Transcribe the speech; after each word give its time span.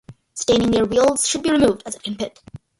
Staining 0.33 0.71
near 0.71 0.85
wields 0.85 1.27
should 1.27 1.43
be 1.43 1.51
removed 1.51 1.83
as 1.85 1.93
it 1.93 2.01
can 2.01 2.15
pit. 2.15 2.39